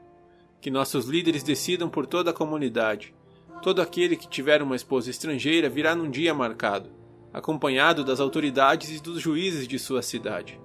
Que 0.60 0.72
nossos 0.72 1.06
líderes 1.06 1.44
decidam 1.44 1.90
por 1.90 2.08
toda 2.08 2.32
a 2.32 2.34
comunidade. 2.34 3.14
Todo 3.62 3.84
aquele 3.84 4.16
que 4.16 4.28
tiver 4.28 4.64
uma 4.64 4.76
esposa 4.76 5.12
estrangeira 5.12 5.70
virá 5.70 5.96
num 5.96 6.10
dia 6.10 6.34
marcado, 6.34 6.90
acompanhado 7.32 8.04
das 8.04 8.20
autoridades 8.20 8.90
e 8.98 9.02
dos 9.02 9.22
juízes 9.22 9.68
de 9.68 9.78
sua 9.78 10.02
cidade 10.02 10.60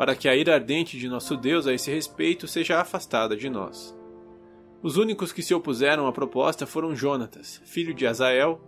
para 0.00 0.16
que 0.16 0.30
a 0.30 0.34
ira 0.34 0.54
ardente 0.54 0.98
de 0.98 1.06
nosso 1.10 1.36
Deus 1.36 1.66
a 1.66 1.74
esse 1.74 1.90
respeito 1.90 2.48
seja 2.48 2.80
afastada 2.80 3.36
de 3.36 3.50
nós. 3.50 3.94
Os 4.82 4.96
únicos 4.96 5.30
que 5.30 5.42
se 5.42 5.52
opuseram 5.52 6.06
à 6.06 6.12
proposta 6.12 6.64
foram 6.64 6.96
Jonatas, 6.96 7.60
filho 7.66 7.92
de 7.92 8.06
Azael, 8.06 8.58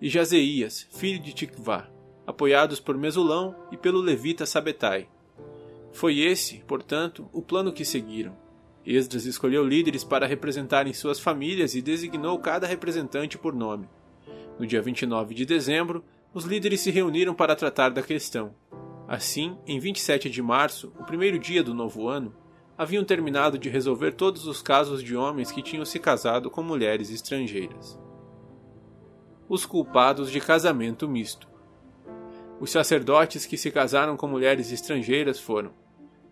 e 0.00 0.08
Jazeias, 0.08 0.86
filho 0.92 1.18
de 1.18 1.32
Tikvá, 1.32 1.88
apoiados 2.24 2.78
por 2.78 2.96
Mesulão 2.96 3.56
e 3.72 3.76
pelo 3.76 4.00
levita 4.00 4.46
Sabetai. 4.46 5.08
Foi 5.90 6.20
esse, 6.20 6.58
portanto, 6.58 7.28
o 7.32 7.42
plano 7.42 7.72
que 7.72 7.84
seguiram. 7.84 8.36
Esdras 8.86 9.24
escolheu 9.26 9.66
líderes 9.66 10.04
para 10.04 10.28
representarem 10.28 10.92
suas 10.92 11.18
famílias 11.18 11.74
e 11.74 11.82
designou 11.82 12.38
cada 12.38 12.68
representante 12.68 13.36
por 13.36 13.52
nome. 13.52 13.88
No 14.56 14.64
dia 14.64 14.80
29 14.80 15.34
de 15.34 15.44
dezembro, 15.44 16.04
os 16.32 16.44
líderes 16.44 16.78
se 16.78 16.92
reuniram 16.92 17.34
para 17.34 17.56
tratar 17.56 17.88
da 17.88 18.00
questão. 18.00 18.54
Assim, 19.08 19.56
em 19.66 19.80
27 19.80 20.28
de 20.28 20.42
março, 20.42 20.92
o 21.00 21.02
primeiro 21.02 21.38
dia 21.38 21.64
do 21.64 21.72
novo 21.72 22.08
ano, 22.08 22.36
haviam 22.76 23.02
terminado 23.02 23.56
de 23.56 23.70
resolver 23.70 24.12
todos 24.12 24.46
os 24.46 24.60
casos 24.60 25.02
de 25.02 25.16
homens 25.16 25.50
que 25.50 25.62
tinham 25.62 25.84
se 25.86 25.98
casado 25.98 26.50
com 26.50 26.62
mulheres 26.62 27.08
estrangeiras. 27.08 27.98
Os 29.48 29.64
culpados 29.64 30.30
de 30.30 30.38
casamento 30.40 31.08
misto. 31.08 31.48
Os 32.60 32.70
sacerdotes 32.70 33.46
que 33.46 33.56
se 33.56 33.70
casaram 33.70 34.14
com 34.14 34.28
mulheres 34.28 34.70
estrangeiras 34.70 35.40
foram 35.40 35.72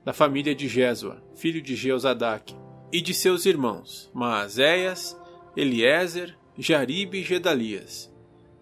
da 0.05 0.13
família 0.13 0.55
de 0.55 0.69
Jesua, 0.69 1.23
filho 1.35 1.63
de 1.63 1.75
Jeozadak, 1.75 2.55
e 2.93 3.01
de 3.01 3.15
seus 3.15 3.47
irmãos 3.47 4.11
Maazéias, 4.13 5.19
Eliezer, 5.57 6.37
Jaribe 6.59 7.21
e 7.21 7.25
Gedalias, 7.25 8.15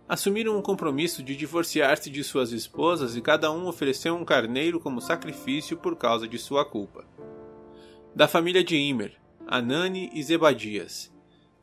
assumiram 0.08 0.56
um 0.56 0.62
compromisso 0.62 1.22
de 1.22 1.34
divorciar-se 1.34 2.10
de 2.10 2.22
suas 2.22 2.52
esposas 2.52 3.16
e 3.16 3.20
cada 3.20 3.50
um 3.50 3.66
ofereceu 3.66 4.14
um 4.14 4.24
carneiro 4.24 4.78
como 4.78 5.00
sacrifício 5.00 5.76
por 5.76 5.96
causa 5.96 6.28
de 6.28 6.38
sua 6.38 6.64
culpa. 6.64 7.04
Da 8.14 8.28
família 8.28 8.62
de 8.62 8.76
Imer, 8.76 9.14
Anani 9.46 10.10
e 10.12 10.22
Zebadias. 10.22 11.12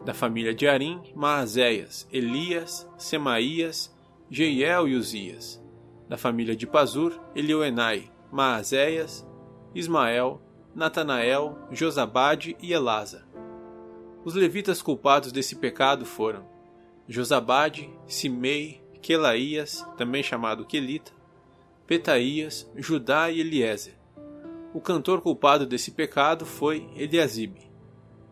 Da 0.03 0.13
família 0.13 0.53
de 0.53 0.67
Arim, 0.67 0.99
Maazéias, 1.15 2.07
Elias, 2.11 2.89
Semaías, 2.97 3.95
Jeiel 4.29 4.87
e 4.87 4.95
Uzias. 4.95 5.63
Da 6.09 6.17
família 6.17 6.55
de 6.55 6.65
Pazur, 6.65 7.21
Elioenai, 7.35 8.11
Maazéias, 8.31 9.25
Ismael, 9.75 10.41
Natanael, 10.75 11.57
Josabade 11.71 12.57
e 12.61 12.73
Elasa. 12.73 13.25
Os 14.25 14.33
levitas 14.33 14.81
culpados 14.81 15.31
desse 15.31 15.55
pecado 15.55 16.05
foram 16.05 16.50
Josabade, 17.11 17.89
Simei, 18.07 18.81
Quelaías, 19.01 19.85
também 19.97 20.23
chamado 20.23 20.65
Quelita, 20.65 21.11
Petaías, 21.85 22.71
Judá 22.77 23.29
e 23.29 23.41
Eliezer. 23.41 23.95
O 24.73 24.79
cantor 24.79 25.19
culpado 25.19 25.65
desse 25.65 25.91
pecado 25.91 26.45
foi 26.45 26.89
Eliasibe. 26.95 27.69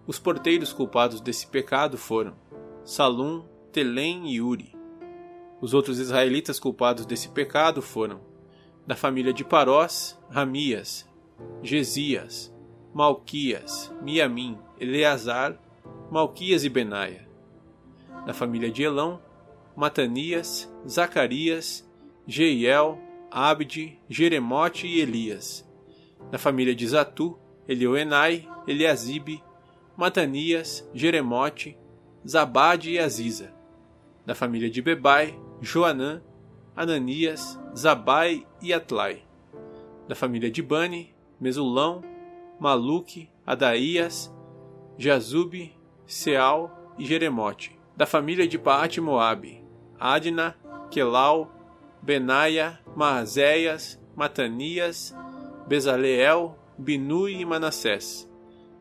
Os 0.08 0.18
porteiros 0.18 0.72
culpados 0.72 1.20
desse 1.20 1.46
pecado 1.48 1.98
foram 1.98 2.38
Salum, 2.82 3.44
Telém 3.70 4.32
e 4.32 4.40
Uri. 4.40 4.74
Os 5.60 5.74
outros 5.74 6.00
israelitas 6.00 6.58
culpados 6.58 7.06
desse 7.06 7.28
pecado 7.28 7.82
foram 7.82 8.22
da 8.88 8.96
família 8.96 9.34
de 9.34 9.44
Parós, 9.44 10.18
Ramias, 10.30 11.06
Gesias, 11.62 12.50
Malquias, 12.94 13.94
Miamim, 14.02 14.58
Eleazar, 14.80 15.62
Malquias 16.10 16.64
e 16.64 16.70
Benaia 16.70 17.29
da 18.30 18.34
família 18.36 18.70
de 18.70 18.84
Elão, 18.84 19.20
Matanias, 19.76 20.72
Zacarias, 20.88 21.84
Jeiel, 22.28 23.00
Abde, 23.32 23.98
Jeremote 24.08 24.86
e 24.86 25.02
Elias. 25.02 25.68
Da 26.30 26.38
família 26.38 26.76
de 26.76 26.88
Zatu, 26.88 27.40
Elioenai, 27.68 28.48
Eliasibe, 28.68 29.44
Matanias, 29.98 30.88
Jeremote, 30.94 31.76
Zabade 32.24 32.92
e 32.92 33.00
Aziza. 33.00 33.52
Da 34.28 34.36
família 34.36 34.70
de 34.70 34.80
Bebai, 34.80 35.36
Joanã, 35.60 36.22
Ananias, 36.76 37.60
Zabai 37.76 38.46
e 38.62 38.72
Atlai. 38.72 39.24
Da 40.08 40.14
família 40.14 40.52
de 40.52 40.62
Bani, 40.62 41.16
Mesulão, 41.42 42.04
Maluque, 42.60 43.28
Adaías, 43.44 44.32
Jazube, 45.00 45.76
Seal 46.06 46.94
e 46.96 47.04
Jeremote. 47.04 47.79
Da 48.00 48.06
família 48.06 48.48
de 48.48 48.58
Paat 48.58 48.98
Moabe, 49.02 49.62
Adna, 50.00 50.56
Quelau, 50.90 51.52
Benaia, 52.02 52.80
Maazéias, 52.96 54.00
Matanias, 54.16 55.14
Bezaleel, 55.68 56.56
Binui 56.78 57.42
e 57.42 57.46
Manassés. 57.46 58.26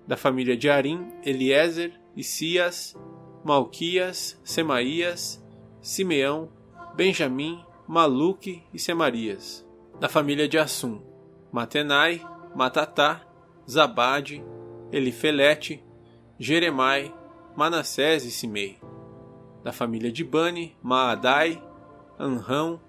Da 0.06 0.16
família 0.16 0.56
de 0.56 0.70
Arim, 0.70 1.10
Eliezer, 1.24 2.00
Isias, 2.14 2.96
Malquias, 3.44 4.40
Semaías, 4.44 5.44
Simeão, 5.82 6.48
Benjamim, 6.94 7.60
Maluque 7.88 8.62
e 8.72 8.78
Semarias. 8.78 9.66
Da 9.98 10.08
família 10.08 10.46
de 10.46 10.58
Assum, 10.58 11.02
Matenai, 11.50 12.24
Matatá, 12.54 13.26
Zabade, 13.68 14.44
Elifelete, 14.92 15.82
Jeremai, 16.38 17.12
Manassés 17.56 18.24
e 18.24 18.30
Simei. 18.30 18.78
Da 19.62 19.72
família 19.72 20.10
de 20.12 20.24
Bani, 20.24 20.76
Maadai, 20.82 21.62
Anrão, 22.18 22.80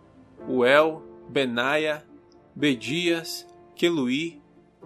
Uel, 0.47 1.03
Benaia, 1.29 2.05
Bedias, 2.55 3.47
Queluí, 3.75 4.41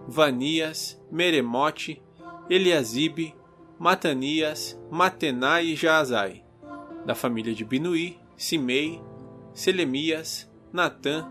Vanias, 0.07 1.01
Meremote, 1.11 2.01
Eliasibe, 2.49 3.35
Matanias, 3.79 4.79
Matenai 4.89 5.67
e 5.67 5.75
Jaazai. 5.75 6.43
Da 7.05 7.15
família 7.15 7.53
de 7.53 7.65
Binuí, 7.65 8.17
Simei, 8.37 9.01
Selemias, 9.53 10.49
Natã, 10.71 11.29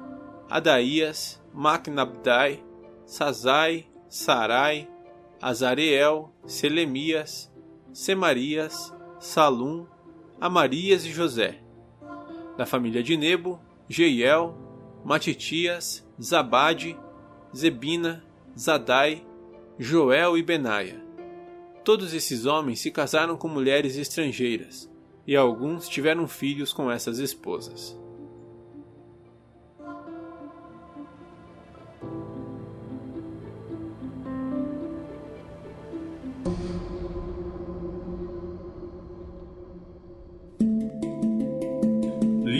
Adaías, 0.49 1.43
Macnabdai, 1.53 2.63
Sazai, 3.07 3.87
Sarai, 4.09 4.89
Azareel, 5.41 6.33
Selemias, 6.47 7.53
Semarias, 7.93 8.95
Salum, 9.19 9.87
Amarias 10.43 11.07
e 11.07 11.13
José. 11.13 11.61
Da 12.59 12.67
família 12.67 13.01
de 13.01 13.17
Nebo, 13.17 13.61
Jeiel, 13.89 14.59
Matitias, 15.05 16.05
Zabade, 16.21 16.99
Zebina, 17.57 18.25
Zadai, 18.59 19.25
Joel 19.79 20.37
e 20.37 20.43
Benaia. 20.43 21.01
Todos 21.85 22.13
esses 22.13 22.45
homens 22.45 22.81
se 22.81 22.91
casaram 22.91 23.37
com 23.37 23.47
mulheres 23.47 23.97
estrangeiras, 23.97 24.91
e 25.25 25.37
alguns 25.37 25.89
tiveram 25.89 26.27
filhos 26.27 26.73
com 26.73 26.91
essas 26.91 27.21
esposas. 27.21 27.97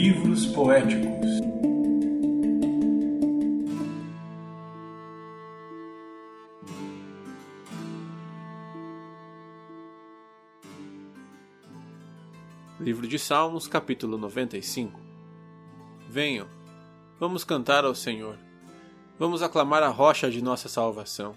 Livros 0.03 0.45
poéticos 0.47 1.29
Livro 12.81 13.07
de 13.07 13.17
Salmos, 13.17 13.65
capítulo 13.65 14.17
95 14.17 14.99
Venham, 16.09 16.47
vamos 17.17 17.45
cantar 17.45 17.85
ao 17.85 17.95
Senhor. 17.95 18.37
Vamos 19.17 19.41
aclamar 19.41 19.83
a 19.83 19.87
rocha 19.87 20.29
de 20.29 20.43
nossa 20.43 20.67
salvação. 20.67 21.33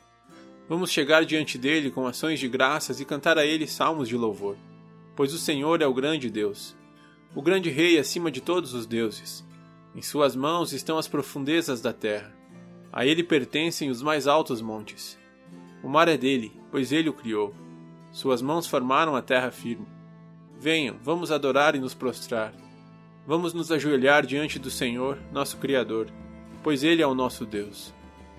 Vamos 0.68 0.90
chegar 0.90 1.24
diante 1.24 1.56
dele 1.56 1.92
com 1.92 2.04
ações 2.04 2.40
de 2.40 2.48
graças 2.48 2.98
e 2.98 3.04
cantar 3.04 3.38
a 3.38 3.46
ele 3.46 3.68
salmos 3.68 4.08
de 4.08 4.16
louvor. 4.16 4.56
Pois 5.14 5.32
o 5.32 5.38
Senhor 5.38 5.80
é 5.80 5.86
o 5.86 5.94
grande 5.94 6.28
Deus, 6.28 6.74
o 7.34 7.42
grande 7.42 7.70
Rei 7.70 7.98
acima 7.98 8.30
de 8.30 8.40
todos 8.40 8.74
os 8.74 8.86
deuses. 8.86 9.44
Em 9.94 10.02
suas 10.02 10.36
mãos 10.36 10.72
estão 10.72 10.98
as 10.98 11.08
profundezas 11.08 11.80
da 11.80 11.92
terra. 11.92 12.34
A 12.92 13.04
ele 13.04 13.22
pertencem 13.22 13.90
os 13.90 14.02
mais 14.02 14.26
altos 14.26 14.60
montes. 14.60 15.18
O 15.82 15.88
mar 15.88 16.08
é 16.08 16.16
dele, 16.16 16.52
pois 16.70 16.92
ele 16.92 17.08
o 17.08 17.14
criou. 17.14 17.54
Suas 18.12 18.40
mãos 18.40 18.66
formaram 18.66 19.14
a 19.14 19.22
terra 19.22 19.50
firme. 19.50 19.86
Venham, 20.58 20.96
vamos 21.02 21.30
adorar 21.30 21.74
e 21.74 21.78
nos 21.78 21.94
prostrar. 21.94 22.54
Vamos 23.26 23.52
nos 23.52 23.72
ajoelhar 23.72 24.24
diante 24.24 24.58
do 24.58 24.70
Senhor, 24.70 25.18
nosso 25.32 25.56
Criador, 25.56 26.06
pois 26.62 26.84
Ele 26.84 27.02
é 27.02 27.06
o 27.06 27.14
nosso 27.14 27.44
Deus. 27.44 27.92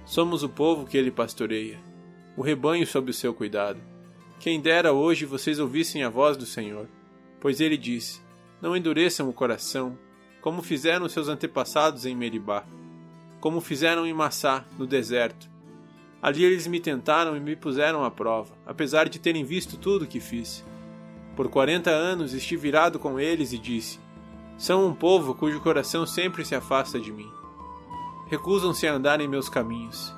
Somos 0.06 0.44
o 0.44 0.50
povo 0.50 0.86
que 0.86 0.98
Ele 0.98 1.12
pastoreia, 1.12 1.78
o 2.38 2.42
rebanho 2.42 2.88
sob 2.88 3.12
o 3.12 3.14
seu 3.14 3.34
cuidado. 3.34 3.80
Quem 4.40 4.62
dera 4.62 4.94
hoje 4.94 5.26
vocês 5.26 5.60
ouvissem 5.60 6.04
a 6.04 6.10
voz 6.10 6.38
do 6.38 6.46
Senhor, 6.46 6.88
pois 7.42 7.60
Ele 7.60 7.76
disse: 7.76 8.22
Não 8.62 8.76
endureçam 8.76 9.30
o 9.30 9.34
coração, 9.34 9.98
como 10.42 10.62
fizeram 10.62 11.08
seus 11.08 11.28
antepassados 11.28 12.06
em 12.06 12.16
Meribá, 12.16 12.64
como 13.40 13.62
fizeram 13.62 14.06
em 14.06 14.14
Massá, 14.14 14.66
no 14.78 14.88
deserto. 14.88 15.50
Ali 16.22 16.44
eles 16.44 16.66
me 16.66 16.80
tentaram 16.80 17.38
e 17.38 17.40
me 17.40 17.56
puseram 17.56 18.04
à 18.04 18.10
prova, 18.10 18.54
apesar 18.66 19.08
de 19.08 19.20
terem 19.20 19.44
visto 19.44 19.78
tudo 19.78 20.06
o 20.06 20.08
que 20.08 20.20
fiz. 20.20 20.66
Por 21.36 21.50
quarenta 21.50 21.92
anos 21.92 22.34
estive 22.34 22.64
virado 22.64 22.98
com 22.98 23.20
eles 23.20 23.54
e 23.54 23.60
disse: 23.60 24.00
São 24.58 24.88
um 24.88 24.94
povo 24.94 25.36
cujo 25.36 25.62
coração 25.62 26.06
sempre 26.06 26.44
se 26.44 26.56
afasta 26.56 27.00
de 27.00 27.12
mim. 27.12 27.32
Recusam-se 28.28 28.88
a 28.88 28.94
andar 28.94 29.22
em 29.22 29.28
meus 29.28 29.48
caminhos. 29.48 30.14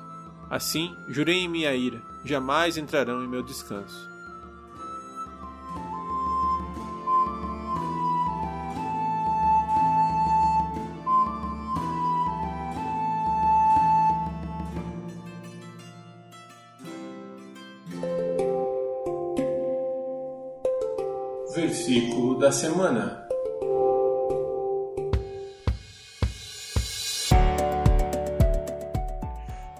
Assim, 0.48 0.96
jurei 1.08 1.36
em 1.36 1.48
minha 1.48 1.74
ira: 1.74 2.02
jamais 2.24 2.78
entrarão 2.78 3.22
em 3.22 3.28
meu 3.28 3.42
descanso. 3.42 4.08
Da 22.40 22.50
semana. 22.50 23.22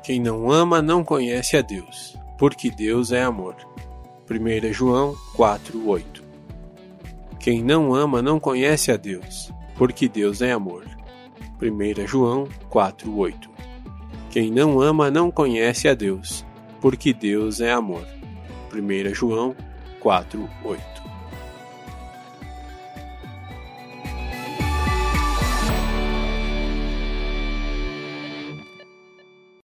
Quem 0.04 0.20
não 0.20 0.52
ama 0.52 0.82
não 0.82 1.02
conhece 1.02 1.56
a 1.56 1.62
Deus, 1.62 2.18
porque 2.36 2.70
Deus 2.70 3.12
é 3.12 3.22
amor. 3.22 3.56
1 4.28 4.72
João 4.74 5.16
4:8. 5.34 6.22
Quem 7.38 7.64
não 7.64 7.94
ama 7.94 8.20
não 8.20 8.38
conhece 8.38 8.92
a 8.92 8.98
Deus, 8.98 9.50
porque 9.78 10.06
Deus 10.06 10.42
é 10.42 10.52
amor. 10.52 10.84
1 11.58 12.06
João 12.06 12.46
4:8. 12.68 13.48
Quem 14.28 14.50
não 14.50 14.82
ama 14.82 15.10
não 15.10 15.30
conhece 15.30 15.88
a 15.88 15.94
Deus, 15.94 16.44
porque 16.78 17.14
Deus 17.14 17.62
é 17.62 17.72
amor. 17.72 18.06
1 18.70 19.14
João 19.14 19.56
4:8. 19.98 20.89